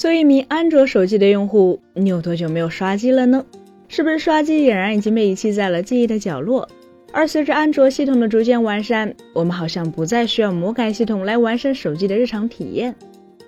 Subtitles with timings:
[0.00, 3.44] 作为一名安卓手机的用户，你有多久没有刷机了呢？
[3.86, 6.66] 是不是刷机俨然已经被遗弃在了记忆的角落？
[7.12, 12.94] 而随着安卓系统的逐渐完善，我们好像不再需要魔改系统来完善手机的日常体验。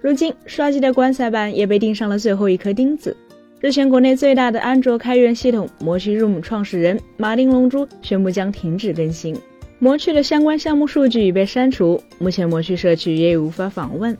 [0.00, 3.14] 如今，刷机的棺材板也被钉上了最后一颗钉子。
[3.60, 9.36] 日前，国内最大的安卓开源系统魔趣 Room 创始人马丁龙珠宣布将停止更新，
[9.78, 14.16] 魔趣的相关项目数据已被删除，目前魔趣社区也已无法访问。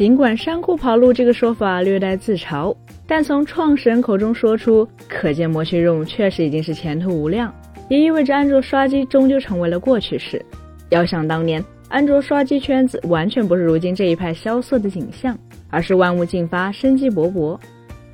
[0.00, 2.74] 尽管“山库跑路”这个说法略带自嘲，
[3.06, 7.54] 但从创始人口中说出，可见魔趣任务确实已经是前途无量，
[7.90, 10.42] 也意味着安卓刷机终究成为了过去式。
[10.88, 17.60] 要想当年，安卓刷机圈子完全不是如今这一派萧瑟的景象，而是万物进发，生机勃勃。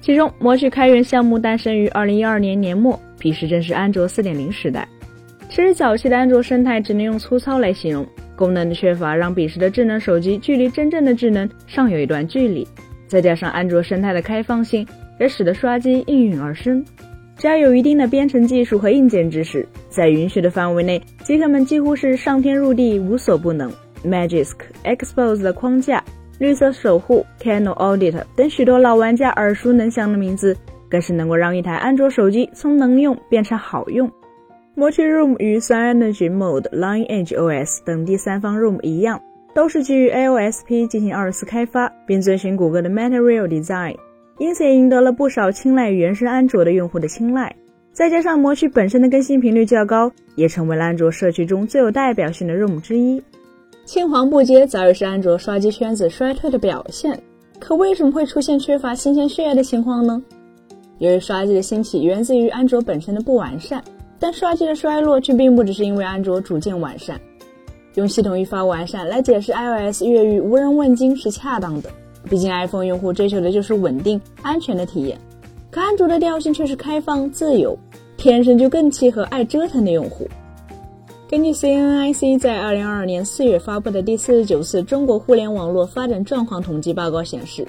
[0.00, 4.88] 其中，魔趣开源项目诞生于2012年年末，彼时正是安卓4.0时代。
[5.48, 8.04] 其实，早期的安卓生态只能用粗糙来形容。
[8.36, 12.66] 功能的缺乏让彼时的智能手机距离真正的智能尚有一段距离，
[13.08, 14.86] 再加上安卓生态的开放性，
[15.18, 16.84] 也使得刷机应运而生。
[17.38, 23.70] 只要有一定的编程技术和硬件知识，在允许的范围内，极客们几乎是上天入地无所不能。
[24.04, 26.02] Magisk、Expose 的框架、
[26.38, 30.56] 绿色守护、Kano Audit 等许多老玩家耳熟能详的名字，
[30.88, 34.10] 更是能够让一台安卓手机从能用变成好用。
[34.78, 39.18] 魔趣 Room 与 Synology Mode、Lineage OS 等第三方 Room 一样，
[39.54, 43.96] 都是基于 AOSP 进行二次开发，并遵循谷歌的 Material Design，
[44.36, 47.56] 因此也赢得了不少青睐原生安卓的用户的青睐。
[47.90, 53.22] 再加上魔趣本身的更新频率较高，也成为了安卓社区中最有代表性的 Room 之一。
[53.86, 57.18] 青黄不接早已是安卓刷机圈子衰退的表现，
[57.58, 60.22] 可为什么会出现缺乏新鲜血液的情况呢？
[60.98, 63.82] 由于刷机的兴起源自于安卓本身的不完善。
[64.18, 67.20] 但刷机的衰落却并不只是因为安卓逐渐完善，
[67.94, 71.90] 用系统愈发完善来解释 iOS 越狱无人问津是恰当的。
[72.28, 75.16] 毕竟 iPhone 用户追求的就是稳定、安全的体验，
[75.70, 77.78] 可安卓的调性却是开放、自由，
[78.16, 80.26] 天生就更契合爱折腾的用户。
[81.28, 87.66] 根据 CNIC 在2022年4月发布的第四十九次中国互联网络发展状况统计报告显示，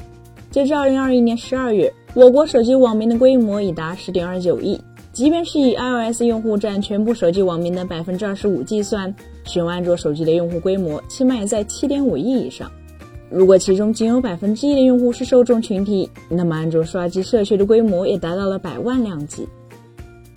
[0.50, 4.81] 截至2021年12月，我国手机网民的规模已达10.29亿。
[5.17, 12.72] 即便是以 iOS 用户占全部手机网民的百分之二十五计算，使用安卓手机的用户规模起码也在七点五亿以上。
[13.27, 19.47] 如果其中仅有百分之一的用户是受众群体，那么安卓刷机社区的规模也达到了百万量级。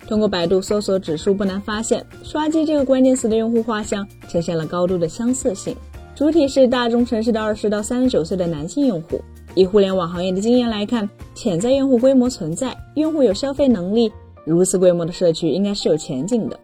[0.07, 5.75] 通过百度搜索指数，不难发现，刷机这个关键词的用户画像呈现了高度的相似性。
[6.15, 9.21] 主体是大中城市的二十到三十九岁的男性用户。
[9.53, 14.11] 以互联网行业的经验来看，潜在用户规模存在，用户有消费能力。
[14.45, 16.59] 如此规模的社区应该是有前景的。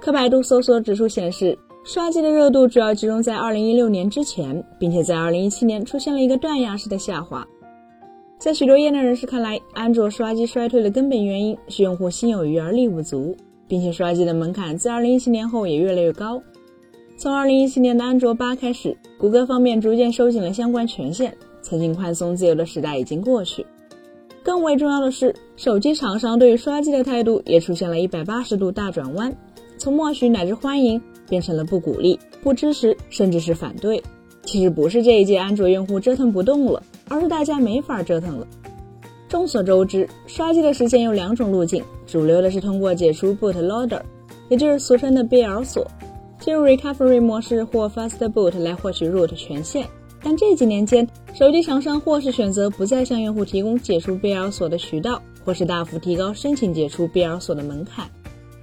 [0.00, 7.46] 可百度搜索指数显示，刷机的热度主要集中在2016年之前，并且在2017年出现了一个断崖式的下滑。
[8.38, 13.34] 在许多业内人士看来，安卓刷机衰退的根本原因是用户心有余而力不足，
[13.66, 16.42] 并且刷机的门槛自2017年后也越来越高。
[17.16, 23.64] 从2017年的安卓八开始，谷歌方面逐渐收紧了相关权限，曾经宽松自由的时代已经过去。
[24.44, 29.34] 更为重要的是，手机厂商对于刷机的态度也出现了一百八十度大转弯，
[29.78, 34.02] 从默许乃至欢迎变成了不鼓励、不支持，甚至是反对。
[34.42, 38.46] 其实不是这一届安卓用户折腾不动了，而是大家没法折腾了。
[39.30, 44.02] 众所周知，刷机的实现有两种路径，主流的是通过解除 boot loader，
[44.50, 45.90] 也就是俗称的 BL 锁，
[46.38, 49.86] 进入 recovery 模式或 fast boot 来获取 root 权限。
[50.24, 58.10] 但这几年间，手机厂商或是选择不再向用户提供解除 BL 锁的渠道，或是大幅提高申请解除 BL 锁的门槛。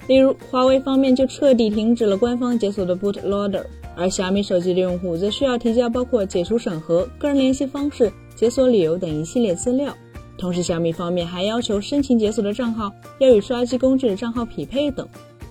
[0.08, 3.64] 例如，华为方面就彻底停止了官方解锁的 boot loader，
[3.96, 9.96] 而小米手机的用户则需要提交包括解除审核、个人联系方式、解锁理由等一系列资料。
[10.40, 15.08] 同时，小米方面还要求申请解锁的账号要与刷机工具的账号匹配等。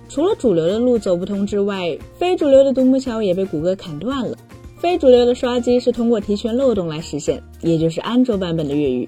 [0.09, 4.37] 除了主流的路走不通之外，非主流的独木桥也被谷歌砍断了。
[4.80, 9.06] 非主流的刷机是通过提权漏洞来实现，也就是安卓版本的越狱。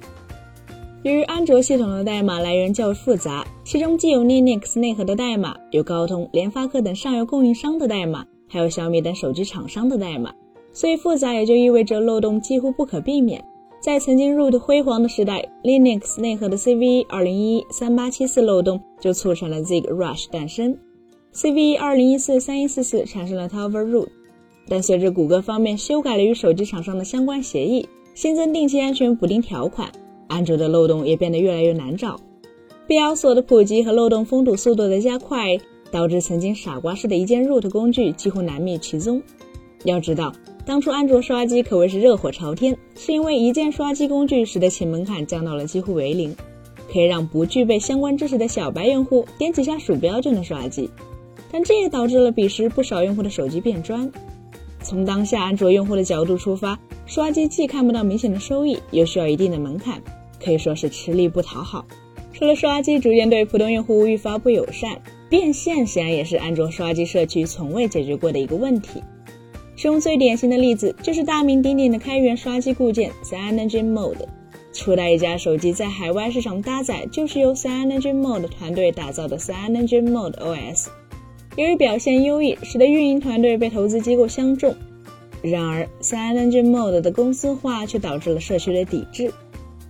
[1.03, 10.31] 由于安卓系统的代码来源较为复杂，其中既有 Linux 内核的代码，有高通、联发科等上游供应商的代码，还有小米等手机厂商的代码，
[10.75, 13.43] 所以复杂也就意味着漏洞几乎不可避免。
[13.81, 20.77] 在曾经 root 辉煌的时代，Linux 内核的 CVE 2011 3874漏洞就促成了 Zig Rush 诞生
[21.33, 24.09] ，CVE 2014 3144产生了 Tower Root。
[24.69, 29.91] 但随着谷歌方面修改了与手机厂商的相关协议，新增定期安全补丁条款，
[30.29, 32.19] 安卓的漏洞也变得越来越难找。
[32.89, 35.59] BL 锁的普及和漏洞封堵速度的加快，
[35.91, 39.23] 导致曾经傻瓜式的一键 root 工具几乎难觅其踪。
[39.85, 40.33] 要知道，
[40.65, 46.35] 当初安卓刷机可谓是热火朝天，是因为一键刷机工具使得其门槛降到了几乎为零，
[46.93, 50.89] 可以让不具备相关知识的小白用户点几下鼠标就能刷机。
[51.51, 54.11] 但这也导致了彼时不少用户的手机变砖。
[54.83, 60.03] 从当下安卓用户的角度出发，刷机既看不到明显的收益，又需要一定的门槛，
[60.43, 61.85] 可以说是吃力不讨好。
[62.33, 69.03] 除了刷机逐渐对普通用户愈发不友善，变现显然也是安卓刷机社区从未解决过的一个问题。
[69.77, 74.17] 其中最典型的例子就是大名鼎鼎的开源刷机固件 CyanogenMod。
[74.73, 80.87] 初代一加手机在海外市场搭载就是由 CyanogenMod 团队打造的 CyanogenMod OS。
[81.57, 84.75] 由于表现优异，使得运营团队被投资机构相中。
[85.43, 89.33] 然而，Cyanogen Mode 的公司化却导致了社区的抵制。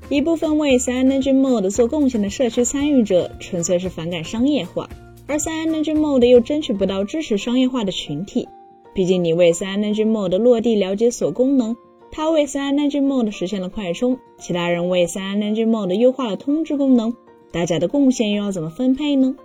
[0.09, 4.89] 一部分为 Cyanogen Mode 做贡献的社区参与者纯粹是反感商业化，
[5.27, 8.49] 而 Cyanogen Mode 又争取不到支持商业化的群体。
[8.95, 11.77] 毕竟你为 Cyanogen Mode 落地了解所功能，
[12.11, 17.15] 他为 Cyanogen Mode 实现了快充，其他人为 Cyanogen Mode 优化了通知功能，
[17.53, 19.37] 大家的贡献又要怎么分配呢？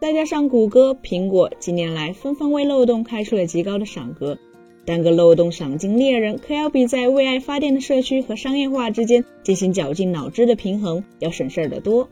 [0.00, 4.38] 再加上谷歌、苹果近年来纷纷为漏洞开出了极高的赏格，
[4.84, 12.08] 单个漏洞赏金猎人可要比在为爱发电的社区和商业化之间进行绞尽脑汁的平衡要省事儿得多。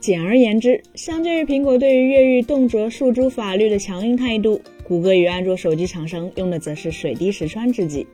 [0.00, 4.60] 简而言之，相较于苹果对于越狱动辄诉诸法律的强硬态度。
[4.84, 8.06] 谷歌与安卓手机厂商用的则是水滴石穿之计，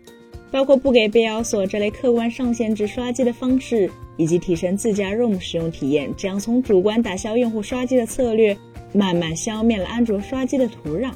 [0.53, 8.57] 包括不给被咬锁这类客观上限制刷机的方式，以及提升自家 ROM 使用体验，这样从主观打消用户刷机的策略，
[8.95, 11.11] 慢慢消灭了安卓刷机的土壤。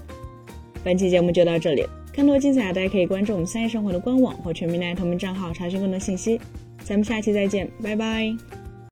[0.84, 6.40] 本期节目就到这里，更多精彩大家可以关注我们三叶生活的官网或全民大同名账号查询更多信息。
[6.82, 8.57] 咱们下期再见，拜拜。